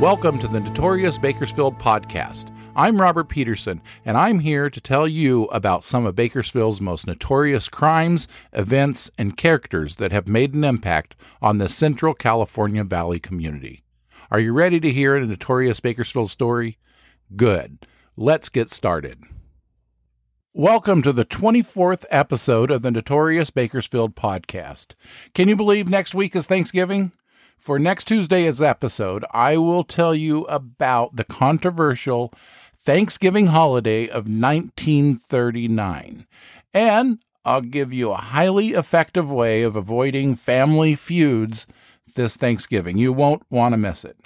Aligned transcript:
Welcome 0.00 0.38
to 0.38 0.46
the 0.46 0.60
Notorious 0.60 1.18
Bakersfield 1.18 1.76
podcast. 1.76 2.54
I'm 2.76 3.00
Robert 3.00 3.28
Peterson, 3.28 3.82
and 4.04 4.16
I'm 4.16 4.38
here 4.38 4.70
to 4.70 4.80
tell 4.80 5.08
you 5.08 5.46
about 5.46 5.82
some 5.82 6.06
of 6.06 6.14
Bakersfield's 6.14 6.80
most 6.80 7.04
notorious 7.04 7.68
crimes, 7.68 8.28
events, 8.52 9.10
and 9.18 9.36
characters 9.36 9.96
that 9.96 10.12
have 10.12 10.28
made 10.28 10.54
an 10.54 10.62
impact 10.62 11.16
on 11.42 11.58
the 11.58 11.68
Central 11.68 12.14
California 12.14 12.84
Valley 12.84 13.18
community. 13.18 13.82
Are 14.30 14.38
you 14.38 14.52
ready 14.52 14.78
to 14.78 14.92
hear 14.92 15.16
a 15.16 15.26
notorious 15.26 15.80
Bakersfield 15.80 16.30
story? 16.30 16.78
Good. 17.34 17.84
Let's 18.16 18.48
get 18.48 18.70
started. 18.70 19.24
Welcome 20.54 21.02
to 21.02 21.12
the 21.12 21.24
24th 21.24 22.04
episode 22.08 22.70
of 22.70 22.82
the 22.82 22.92
Notorious 22.92 23.50
Bakersfield 23.50 24.14
podcast. 24.14 24.94
Can 25.34 25.48
you 25.48 25.56
believe 25.56 25.88
next 25.88 26.14
week 26.14 26.36
is 26.36 26.46
Thanksgiving? 26.46 27.10
For 27.58 27.78
next 27.78 28.06
Tuesday's 28.06 28.62
episode, 28.62 29.24
I 29.32 29.56
will 29.56 29.84
tell 29.84 30.14
you 30.14 30.44
about 30.44 31.16
the 31.16 31.24
controversial 31.24 32.32
Thanksgiving 32.78 33.48
holiday 33.48 34.04
of 34.04 34.28
1939. 34.28 36.26
And 36.72 37.18
I'll 37.44 37.60
give 37.60 37.92
you 37.92 38.10
a 38.12 38.16
highly 38.16 38.68
effective 38.68 39.30
way 39.30 39.62
of 39.62 39.74
avoiding 39.74 40.36
family 40.36 40.94
feuds 40.94 41.66
this 42.14 42.36
Thanksgiving. 42.36 42.96
You 42.96 43.12
won't 43.12 43.42
want 43.50 43.72
to 43.72 43.76
miss 43.76 44.04
it. 44.04 44.16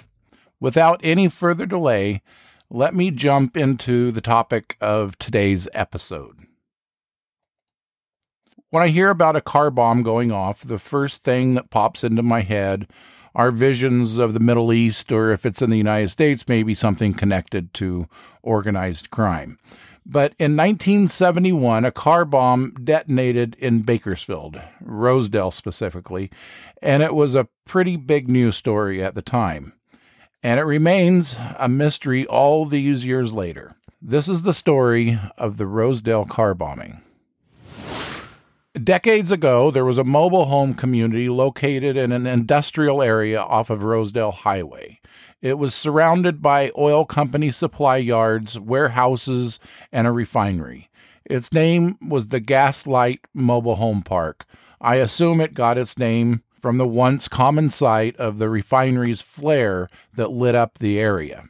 Without 0.59 1.01
any 1.03 1.27
further 1.27 1.65
delay, 1.65 2.21
let 2.69 2.95
me 2.95 3.11
jump 3.11 3.57
into 3.57 4.11
the 4.11 4.21
topic 4.21 4.77
of 4.79 5.17
today's 5.17 5.67
episode. 5.73 6.39
When 8.69 8.83
I 8.83 8.87
hear 8.87 9.09
about 9.09 9.35
a 9.35 9.41
car 9.41 9.69
bomb 9.69 10.03
going 10.03 10.31
off, 10.31 10.61
the 10.61 10.79
first 10.79 11.23
thing 11.23 11.55
that 11.55 11.69
pops 11.69 12.03
into 12.03 12.23
my 12.23 12.41
head 12.41 12.87
our 13.35 13.51
visions 13.51 14.17
of 14.17 14.33
the 14.33 14.39
Middle 14.39 14.71
East, 14.71 15.11
or 15.11 15.31
if 15.31 15.45
it's 15.45 15.61
in 15.61 15.69
the 15.69 15.77
United 15.77 16.09
States, 16.09 16.47
maybe 16.47 16.73
something 16.73 17.13
connected 17.13 17.73
to 17.75 18.07
organized 18.41 19.09
crime. 19.09 19.57
But 20.05 20.35
in 20.37 20.57
1971, 20.57 21.85
a 21.85 21.91
car 21.91 22.25
bomb 22.25 22.75
detonated 22.83 23.55
in 23.57 23.83
Bakersfield, 23.83 24.59
Rosedale 24.81 25.51
specifically, 25.51 26.29
and 26.81 27.01
it 27.01 27.15
was 27.15 27.35
a 27.35 27.47
pretty 27.65 27.95
big 27.95 28.27
news 28.27 28.57
story 28.57 29.01
at 29.01 29.15
the 29.15 29.21
time. 29.21 29.73
And 30.43 30.59
it 30.59 30.63
remains 30.63 31.39
a 31.57 31.69
mystery 31.69 32.25
all 32.25 32.65
these 32.65 33.05
years 33.05 33.31
later. 33.31 33.75
This 34.01 34.27
is 34.27 34.41
the 34.41 34.51
story 34.51 35.17
of 35.37 35.55
the 35.55 35.67
Rosedale 35.67 36.25
car 36.25 36.53
bombing. 36.53 37.01
Decades 38.81 39.31
ago, 39.31 39.69
there 39.69 39.85
was 39.85 39.99
a 39.99 40.03
mobile 40.03 40.45
home 40.45 40.73
community 40.73 41.29
located 41.29 41.95
in 41.95 42.11
an 42.11 42.25
industrial 42.25 43.03
area 43.03 43.39
off 43.39 43.69
of 43.69 43.83
Rosedale 43.83 44.31
Highway. 44.31 44.99
It 45.43 45.59
was 45.59 45.75
surrounded 45.75 46.41
by 46.41 46.71
oil 46.75 47.05
company 47.05 47.51
supply 47.51 47.97
yards, 47.97 48.59
warehouses, 48.59 49.59
and 49.91 50.07
a 50.07 50.11
refinery. 50.11 50.89
Its 51.23 51.53
name 51.53 51.99
was 52.01 52.29
the 52.29 52.39
Gaslight 52.39 53.19
Mobile 53.31 53.75
Home 53.75 54.01
Park. 54.01 54.45
I 54.81 54.95
assume 54.95 55.39
it 55.39 55.53
got 55.53 55.77
its 55.77 55.99
name 55.99 56.41
from 56.59 56.79
the 56.79 56.87
once 56.87 57.27
common 57.27 57.69
sight 57.69 58.15
of 58.17 58.39
the 58.39 58.49
refinery's 58.49 59.21
flare 59.21 59.87
that 60.15 60.31
lit 60.31 60.55
up 60.55 60.79
the 60.79 60.97
area. 60.97 61.47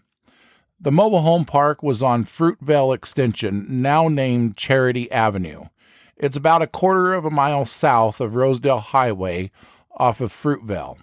The 0.78 0.92
mobile 0.92 1.22
home 1.22 1.46
park 1.46 1.82
was 1.82 2.04
on 2.04 2.26
Fruitvale 2.26 2.94
Extension, 2.94 3.66
now 3.70 4.10
named 4.10 4.58
Charity 4.58 5.10
Avenue. 5.10 5.68
It's 6.18 6.38
about 6.38 6.62
a 6.62 6.68
quarter 6.68 7.14
of 7.14 7.26
a 7.26 7.32
mile 7.32 7.66
south 7.66 8.22
of 8.22 8.36
Rosedale 8.36 8.80
Highway 8.80 9.52
off 9.92 10.22
of 10.22 10.32
Fruitvale. 10.32 10.98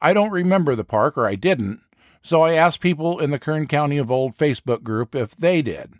I 0.00 0.12
don't 0.12 0.30
remember 0.30 0.74
the 0.74 0.84
park, 0.84 1.16
or 1.16 1.26
I 1.26 1.34
didn't, 1.34 1.80
so 2.22 2.42
I 2.42 2.52
asked 2.52 2.80
people 2.80 3.18
in 3.18 3.30
the 3.30 3.38
Kern 3.38 3.66
County 3.66 3.96
of 3.96 4.10
Old 4.10 4.32
Facebook 4.32 4.82
group 4.82 5.14
if 5.14 5.34
they 5.34 5.62
did, 5.62 5.94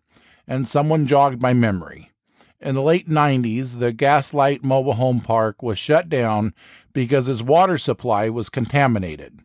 and 0.46 0.68
someone 0.68 1.06
jogged 1.06 1.40
my 1.40 1.52
memory. 1.52 2.10
In 2.60 2.74
the 2.74 2.82
late 2.82 3.08
90s, 3.08 3.78
the 3.78 3.92
Gaslight 3.92 4.64
Mobile 4.64 4.94
Home 4.94 5.20
Park 5.20 5.62
was 5.62 5.78
shut 5.78 6.08
down 6.08 6.54
because 6.92 7.28
its 7.28 7.42
water 7.42 7.78
supply 7.78 8.28
was 8.28 8.48
contaminated. 8.48 9.40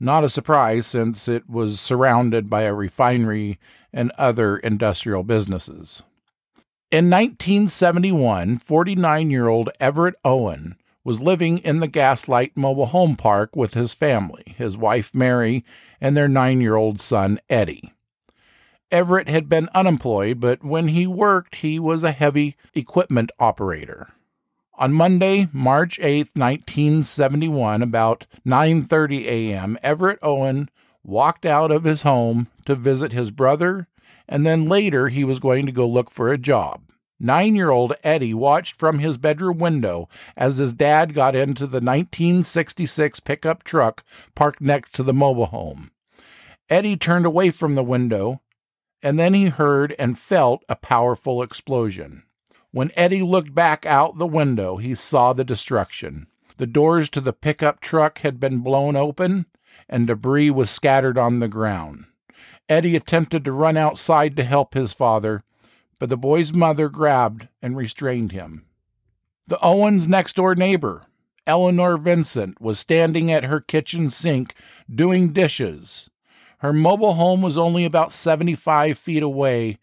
Not 0.00 0.24
a 0.24 0.28
surprise 0.28 0.86
since 0.86 1.28
it 1.28 1.48
was 1.48 1.80
surrounded 1.80 2.50
by 2.50 2.62
a 2.62 2.74
refinery 2.74 3.58
and 3.92 4.12
other 4.12 4.56
industrial 4.56 5.24
businesses. 5.24 6.02
In 6.90 7.10
1971, 7.10 8.56
49 8.56 9.30
year 9.30 9.46
old 9.46 9.68
Everett 9.78 10.14
Owen 10.24 10.74
was 11.04 11.20
living 11.20 11.58
in 11.58 11.80
the 11.80 11.86
Gaslight 11.86 12.56
Mobile 12.56 12.86
Home 12.86 13.14
Park 13.14 13.54
with 13.54 13.74
his 13.74 13.92
family, 13.92 14.54
his 14.56 14.74
wife 14.74 15.14
Mary, 15.14 15.66
and 16.00 16.16
their 16.16 16.28
nine 16.28 16.62
year 16.62 16.76
old 16.76 16.98
son 16.98 17.40
Eddie. 17.50 17.92
Everett 18.90 19.28
had 19.28 19.50
been 19.50 19.68
unemployed, 19.74 20.40
but 20.40 20.64
when 20.64 20.88
he 20.88 21.06
worked, 21.06 21.56
he 21.56 21.78
was 21.78 22.02
a 22.02 22.10
heavy 22.10 22.56
equipment 22.74 23.30
operator. 23.38 24.08
On 24.76 24.90
Monday, 24.90 25.50
March 25.52 26.00
8, 26.00 26.28
1971, 26.36 27.82
about 27.82 28.26
9:30 28.46 29.26
a.m., 29.26 29.76
Everett 29.82 30.20
Owen 30.22 30.70
walked 31.04 31.44
out 31.44 31.70
of 31.70 31.84
his 31.84 32.00
home 32.00 32.46
to 32.64 32.74
visit 32.74 33.12
his 33.12 33.30
brother 33.30 33.88
and 34.28 34.44
then 34.44 34.68
later 34.68 35.08
he 35.08 35.24
was 35.24 35.40
going 35.40 35.66
to 35.66 35.72
go 35.72 35.86
look 35.86 36.10
for 36.10 36.30
a 36.30 36.38
job. 36.38 36.82
Nine 37.20 37.56
year 37.56 37.70
old 37.70 37.94
Eddie 38.04 38.34
watched 38.34 38.76
from 38.76 39.00
his 39.00 39.18
bedroom 39.18 39.58
window 39.58 40.08
as 40.36 40.58
his 40.58 40.72
dad 40.72 41.14
got 41.14 41.34
into 41.34 41.66
the 41.66 41.80
1966 41.80 43.20
pickup 43.20 43.64
truck 43.64 44.04
parked 44.34 44.60
next 44.60 44.94
to 44.94 45.02
the 45.02 45.12
mobile 45.12 45.46
home. 45.46 45.90
Eddie 46.70 46.96
turned 46.96 47.26
away 47.26 47.50
from 47.50 47.74
the 47.74 47.82
window, 47.82 48.40
and 49.02 49.18
then 49.18 49.34
he 49.34 49.46
heard 49.46 49.96
and 49.98 50.18
felt 50.18 50.62
a 50.68 50.76
powerful 50.76 51.42
explosion. 51.42 52.22
When 52.70 52.92
Eddie 52.94 53.22
looked 53.22 53.54
back 53.54 53.86
out 53.86 54.18
the 54.18 54.26
window, 54.26 54.76
he 54.76 54.94
saw 54.94 55.32
the 55.32 55.44
destruction. 55.44 56.26
The 56.58 56.66
doors 56.66 57.08
to 57.10 57.20
the 57.20 57.32
pickup 57.32 57.80
truck 57.80 58.18
had 58.18 58.38
been 58.38 58.58
blown 58.58 58.94
open, 58.94 59.46
and 59.88 60.06
debris 60.06 60.50
was 60.50 60.70
scattered 60.70 61.16
on 61.16 61.38
the 61.38 61.48
ground. 61.48 62.04
Eddie 62.68 62.96
attempted 62.96 63.44
to 63.44 63.52
run 63.52 63.76
outside 63.76 64.36
to 64.36 64.44
help 64.44 64.74
his 64.74 64.92
father, 64.92 65.42
but 65.98 66.08
the 66.08 66.16
boy's 66.16 66.52
mother 66.52 66.88
grabbed 66.88 67.48
and 67.62 67.76
restrained 67.76 68.32
him. 68.32 68.64
The 69.46 69.58
Owens' 69.60 70.06
next 70.06 70.36
door 70.36 70.54
neighbor, 70.54 71.06
Eleanor 71.46 71.96
Vincent, 71.96 72.60
was 72.60 72.78
standing 72.78 73.30
at 73.30 73.44
her 73.44 73.60
kitchen 73.60 74.10
sink 74.10 74.54
doing 74.94 75.32
dishes. 75.32 76.10
Her 76.58 76.72
mobile 76.72 77.14
home 77.14 77.40
was 77.40 77.56
only 77.56 77.84
about 77.84 78.12
75 78.12 78.98
feet 78.98 79.22
away, 79.22 79.78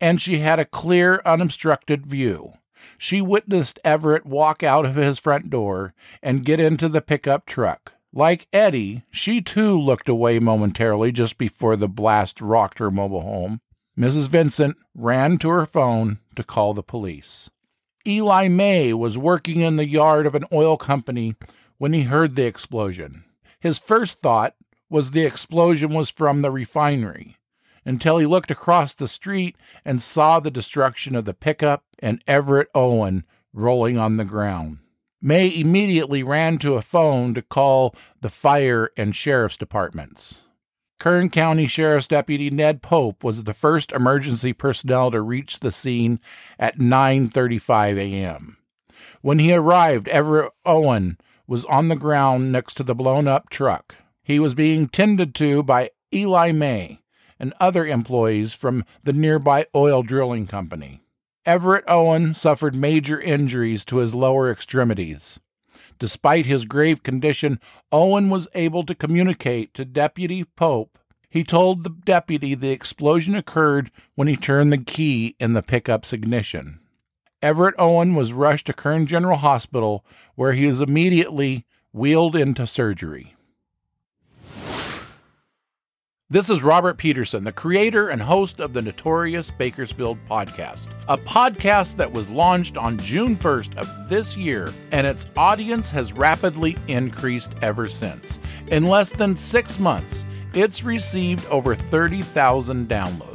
and 0.00 0.20
she 0.20 0.38
had 0.38 0.58
a 0.58 0.64
clear, 0.64 1.22
unobstructed 1.24 2.06
view. 2.06 2.54
She 2.98 3.20
witnessed 3.20 3.78
Everett 3.84 4.26
walk 4.26 4.62
out 4.62 4.84
of 4.84 4.96
his 4.96 5.18
front 5.18 5.50
door 5.50 5.94
and 6.22 6.44
get 6.44 6.60
into 6.60 6.88
the 6.88 7.02
pickup 7.02 7.46
truck. 7.46 7.94
Like 8.16 8.46
Eddie, 8.52 9.02
she 9.10 9.40
too 9.40 9.76
looked 9.76 10.08
away 10.08 10.38
momentarily 10.38 11.10
just 11.10 11.36
before 11.36 11.74
the 11.74 11.88
blast 11.88 12.40
rocked 12.40 12.78
her 12.78 12.88
mobile 12.88 13.22
home. 13.22 13.60
Mrs. 13.98 14.28
Vincent 14.28 14.76
ran 14.94 15.36
to 15.38 15.48
her 15.48 15.66
phone 15.66 16.20
to 16.36 16.44
call 16.44 16.74
the 16.74 16.82
police. 16.84 17.50
Eli 18.06 18.46
May 18.46 18.94
was 18.94 19.18
working 19.18 19.60
in 19.60 19.78
the 19.78 19.88
yard 19.88 20.26
of 20.26 20.36
an 20.36 20.44
oil 20.52 20.76
company 20.76 21.34
when 21.78 21.92
he 21.92 22.02
heard 22.02 22.36
the 22.36 22.46
explosion. 22.46 23.24
His 23.58 23.80
first 23.80 24.20
thought 24.20 24.54
was 24.88 25.10
the 25.10 25.26
explosion 25.26 25.92
was 25.92 26.08
from 26.08 26.42
the 26.42 26.52
refinery, 26.52 27.38
until 27.84 28.18
he 28.18 28.26
looked 28.26 28.52
across 28.52 28.94
the 28.94 29.08
street 29.08 29.56
and 29.84 30.00
saw 30.00 30.38
the 30.38 30.52
destruction 30.52 31.16
of 31.16 31.24
the 31.24 31.34
pickup 31.34 31.82
and 31.98 32.22
Everett 32.28 32.68
Owen 32.76 33.24
rolling 33.52 33.98
on 33.98 34.18
the 34.18 34.24
ground. 34.24 34.78
May 35.26 35.58
immediately 35.58 36.22
ran 36.22 36.58
to 36.58 36.74
a 36.74 36.82
phone 36.82 37.32
to 37.32 37.40
call 37.40 37.94
the 38.20 38.28
fire 38.28 38.90
and 38.94 39.16
sheriff's 39.16 39.56
departments. 39.56 40.42
Kern 41.00 41.30
County 41.30 41.66
Sheriff's 41.66 42.08
Deputy 42.08 42.50
Ned 42.50 42.82
Pope 42.82 43.24
was 43.24 43.44
the 43.44 43.54
first 43.54 43.90
emergency 43.92 44.52
personnel 44.52 45.10
to 45.10 45.22
reach 45.22 45.60
the 45.60 45.72
scene 45.72 46.20
at 46.58 46.78
9:35 46.78 47.96
a.m. 47.96 48.58
When 49.22 49.38
he 49.38 49.54
arrived, 49.54 50.08
Everett 50.08 50.52
Owen 50.66 51.16
was 51.46 51.64
on 51.64 51.88
the 51.88 51.96
ground 51.96 52.52
next 52.52 52.74
to 52.74 52.82
the 52.82 52.94
blown 52.94 53.26
up 53.26 53.48
truck. 53.48 53.96
He 54.22 54.38
was 54.38 54.52
being 54.52 54.88
tended 54.88 55.34
to 55.36 55.62
by 55.62 55.88
Eli 56.12 56.52
May 56.52 57.00
and 57.40 57.54
other 57.58 57.86
employees 57.86 58.52
from 58.52 58.84
the 59.04 59.14
nearby 59.14 59.64
oil 59.74 60.02
drilling 60.02 60.46
company. 60.46 61.03
Everett 61.46 61.84
Owen 61.88 62.32
suffered 62.32 62.74
major 62.74 63.20
injuries 63.20 63.84
to 63.86 63.98
his 63.98 64.14
lower 64.14 64.50
extremities. 64.50 65.38
Despite 65.98 66.46
his 66.46 66.64
grave 66.64 67.02
condition, 67.02 67.60
Owen 67.92 68.30
was 68.30 68.48
able 68.54 68.82
to 68.84 68.94
communicate 68.94 69.74
to 69.74 69.84
Deputy 69.84 70.44
Pope. 70.44 70.98
He 71.28 71.44
told 71.44 71.84
the 71.84 71.90
deputy 71.90 72.54
the 72.54 72.70
explosion 72.70 73.34
occurred 73.34 73.90
when 74.14 74.26
he 74.26 74.36
turned 74.36 74.72
the 74.72 74.78
key 74.78 75.36
in 75.38 75.52
the 75.52 75.62
pickup's 75.62 76.12
ignition. 76.12 76.80
Everett 77.42 77.74
Owen 77.78 78.14
was 78.14 78.32
rushed 78.32 78.66
to 78.66 78.72
Kern 78.72 79.06
General 79.06 79.36
Hospital, 79.36 80.04
where 80.36 80.52
he 80.52 80.66
was 80.66 80.80
immediately 80.80 81.66
wheeled 81.92 82.34
into 82.34 82.66
surgery. 82.66 83.33
This 86.34 86.50
is 86.50 86.64
Robert 86.64 86.98
Peterson, 86.98 87.44
the 87.44 87.52
creator 87.52 88.08
and 88.08 88.20
host 88.20 88.58
of 88.58 88.72
the 88.72 88.82
Notorious 88.82 89.52
Bakersfield 89.52 90.18
podcast, 90.28 90.88
a 91.06 91.16
podcast 91.16 91.94
that 91.98 92.10
was 92.10 92.28
launched 92.28 92.76
on 92.76 92.98
June 92.98 93.36
1st 93.36 93.76
of 93.76 94.08
this 94.08 94.36
year, 94.36 94.74
and 94.90 95.06
its 95.06 95.28
audience 95.36 95.92
has 95.92 96.12
rapidly 96.12 96.76
increased 96.88 97.52
ever 97.62 97.88
since. 97.88 98.40
In 98.66 98.86
less 98.88 99.12
than 99.12 99.36
six 99.36 99.78
months, 99.78 100.24
it's 100.54 100.82
received 100.82 101.46
over 101.50 101.76
30,000 101.76 102.88
downloads. 102.88 103.34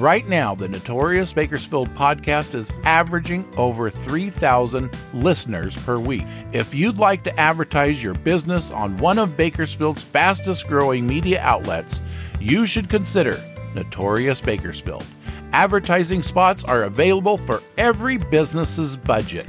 Right 0.00 0.28
now, 0.28 0.56
the 0.56 0.66
Notorious 0.66 1.32
Bakersfield 1.32 1.88
podcast 1.90 2.56
is 2.56 2.68
averaging 2.82 3.48
over 3.56 3.88
3,000 3.88 4.90
listeners 5.12 5.76
per 5.76 6.00
week. 6.00 6.24
If 6.52 6.74
you'd 6.74 6.98
like 6.98 7.22
to 7.24 7.38
advertise 7.38 8.02
your 8.02 8.14
business 8.14 8.72
on 8.72 8.96
one 8.96 9.20
of 9.20 9.36
Bakersfield's 9.36 10.02
fastest 10.02 10.66
growing 10.66 11.06
media 11.06 11.40
outlets, 11.40 12.00
you 12.44 12.66
should 12.66 12.90
consider 12.90 13.42
Notorious 13.74 14.40
Bakersfield. 14.40 15.04
Advertising 15.52 16.22
spots 16.22 16.62
are 16.62 16.82
available 16.82 17.38
for 17.38 17.62
every 17.78 18.18
business's 18.18 18.96
budget. 18.96 19.48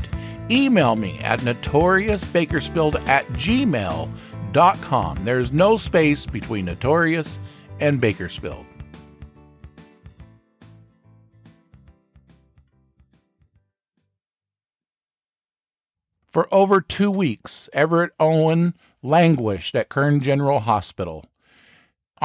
Email 0.49 0.95
me 0.95 1.19
at 1.19 1.41
notoriousbakersfield 1.41 3.05
at 3.07 3.25
gmail.com. 3.29 5.17
There's 5.25 5.51
no 5.51 5.75
space 5.75 6.25
between 6.25 6.65
Notorious 6.65 7.39
and 7.79 7.99
Bakersfield. 7.99 8.65
For 16.27 16.53
over 16.53 16.81
two 16.81 17.11
weeks, 17.11 17.69
Everett 17.73 18.11
Owen 18.19 18.75
languished 19.01 19.73
at 19.75 19.89
Kern 19.89 20.21
General 20.21 20.59
Hospital. 20.59 21.25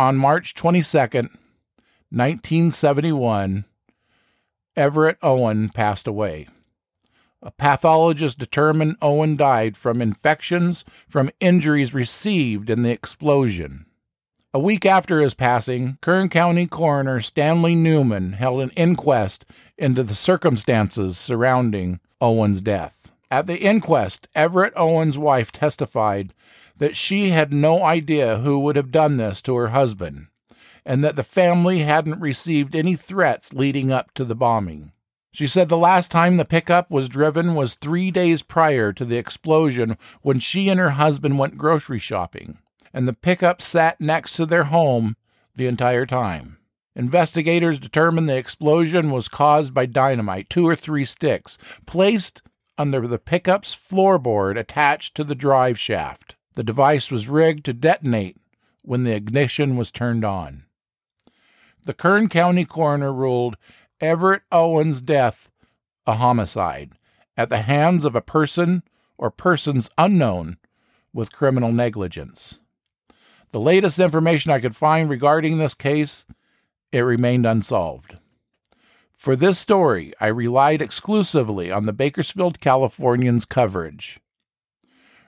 On 0.00 0.17
March 0.17 0.55
22nd, 0.55 1.29
1971, 2.08 3.67
Everett 4.75 5.19
Owen 5.20 5.69
passed 5.69 6.06
away. 6.06 6.49
A 7.43 7.50
pathologist 7.50 8.38
determined 8.38 8.97
Owen 9.02 9.37
died 9.37 9.76
from 9.76 10.00
infections 10.00 10.87
from 11.06 11.31
injuries 11.38 11.93
received 11.93 12.70
in 12.70 12.81
the 12.82 12.91
explosion. 12.91 13.85
A 14.55 14.58
week 14.58 14.87
after 14.87 15.20
his 15.20 15.35
passing, 15.35 15.99
Kern 16.00 16.31
County 16.31 16.67
Coroner 16.67 17.20
Stanley 17.20 17.75
Newman 17.75 18.32
held 18.32 18.62
an 18.62 18.70
inquest 18.79 19.44
into 19.76 20.02
the 20.02 20.14
circumstances 20.14 21.19
surrounding 21.19 22.00
Owen's 22.23 22.62
death. 22.62 23.11
At 23.31 23.47
the 23.47 23.61
inquest, 23.61 24.29
Everett 24.35 24.73
Owen's 24.76 25.19
wife 25.19 25.52
testified 25.52 26.32
that 26.81 26.97
she 26.97 27.29
had 27.29 27.53
no 27.53 27.85
idea 27.85 28.38
who 28.38 28.59
would 28.59 28.75
have 28.75 28.91
done 28.91 29.19
this 29.19 29.43
to 29.43 29.55
her 29.55 29.69
husband, 29.69 30.29
and 30.85 31.05
that 31.05 31.15
the 31.15 31.23
family 31.23 31.81
hadn't 31.81 32.19
received 32.19 32.75
any 32.75 32.97
threats 32.97 33.53
leading 33.53 33.93
up 33.93 34.12
to 34.15 34.25
the 34.25 34.35
bombing. 34.35 34.91
She 35.31 35.47
said 35.47 35.69
the 35.69 35.77
last 35.77 36.11
time 36.11 36.38
the 36.38 36.44
pickup 36.47 36.91
was 36.91 37.11
driven 37.11 37.55
was 37.55 37.75
three 37.75 38.11
days 38.11 38.43
prior 38.43 38.94
to 38.94 39.05
the 39.05 39.19
explosion 39.19 39.99
when 40.23 40.41
she 40.41 40.71
and 40.71 40.81
her 40.81 40.91
husband 40.91 41.38
went 41.38 41.59
grocery 41.59 41.99
shopping, 41.99 42.59
and 42.94 43.06
the 43.06 43.12
pickup 43.12 43.61
sat 43.61 44.00
next 44.00 44.33
to 44.33 44.47
their 44.47 44.65
home 44.65 45.17
the 45.55 45.67
entire 45.67 46.06
time. 46.06 46.56
Investigators 46.97 47.79
determined 47.79 48.26
the 48.26 48.38
explosion 48.38 49.11
was 49.11 49.29
caused 49.29 49.75
by 49.75 49.85
dynamite, 49.85 50.49
two 50.49 50.67
or 50.67 50.75
three 50.75 51.05
sticks, 51.05 51.59
placed 51.85 52.41
under 52.79 53.06
the 53.06 53.19
pickup's 53.19 53.75
floorboard 53.75 54.59
attached 54.59 55.15
to 55.15 55.25
the 55.25 55.35
drive 55.35 55.79
shaft. 55.79 56.37
The 56.55 56.64
device 56.64 57.11
was 57.11 57.29
rigged 57.29 57.64
to 57.67 57.73
detonate 57.73 58.37
when 58.82 59.05
the 59.05 59.14
ignition 59.14 59.76
was 59.76 59.91
turned 59.91 60.25
on. 60.25 60.64
The 61.85 61.94
Kern 61.94 62.29
County 62.29 62.64
coroner 62.64 63.12
ruled 63.12 63.56
Everett 64.00 64.43
Owen's 64.50 65.00
death 65.00 65.50
a 66.06 66.14
homicide 66.14 66.93
at 67.37 67.50
the 67.50 67.62
hands 67.62 68.05
of 68.05 68.14
a 68.14 68.20
person 68.20 68.82
or 69.17 69.31
persons 69.31 69.91
unknown 69.97 70.58
with 71.12 71.32
criminal 71.32 71.73
negligence. 71.73 72.61
The 73.52 73.61
latest 73.61 73.99
information 73.99 74.50
I 74.50 74.61
could 74.61 74.76
find 74.76 75.11
regarding 75.11 75.58
this 75.58 75.75
case, 75.75 76.25
it 76.93 77.00
remained 77.00 77.47
unsolved. 77.47 78.19
For 79.14 79.37
this 79.37 79.58
story, 79.58 80.14
I 80.20 80.29
relied 80.29 80.81
exclusively 80.81 81.70
on 81.70 81.87
the 81.87 81.93
Bakersfield 81.93 82.61
Californian's 82.61 83.44
coverage. 83.44 84.20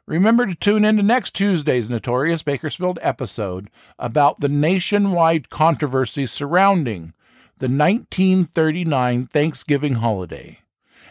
Remember 0.06 0.46
to 0.46 0.54
tune 0.54 0.84
in 0.84 0.96
to 0.96 1.02
next 1.02 1.32
Tuesday's 1.34 1.88
Notorious 1.88 2.42
Bakersfield 2.42 2.98
episode 3.02 3.70
about 3.98 4.40
the 4.40 4.48
nationwide 4.48 5.48
controversy 5.48 6.26
surrounding 6.26 7.14
the 7.58 7.68
1939 7.68 9.26
Thanksgiving 9.26 9.94
holiday. 9.94 10.58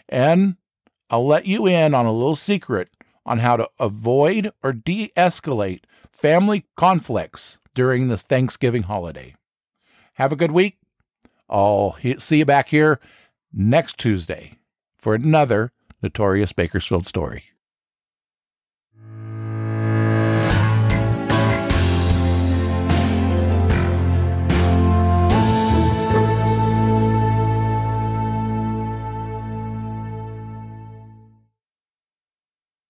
And 0.08 0.56
I'll 1.08 1.26
let 1.26 1.46
you 1.46 1.66
in 1.66 1.94
on 1.94 2.04
a 2.04 2.12
little 2.12 2.36
secret 2.36 2.90
on 3.24 3.38
how 3.38 3.56
to 3.56 3.68
avoid 3.78 4.52
or 4.62 4.74
de 4.74 5.10
escalate 5.16 5.84
family 6.12 6.66
conflicts 6.76 7.58
during 7.74 8.08
this 8.08 8.22
Thanksgiving 8.22 8.82
holiday. 8.82 9.34
Have 10.14 10.32
a 10.32 10.36
good 10.36 10.50
week. 10.50 10.76
I'll 11.48 11.96
see 12.18 12.38
you 12.38 12.44
back 12.44 12.68
here 12.68 13.00
next 13.52 13.96
Tuesday 13.96 14.58
for 14.98 15.14
another 15.14 15.72
Notorious 16.02 16.52
Bakersfield 16.52 17.06
story. 17.06 17.51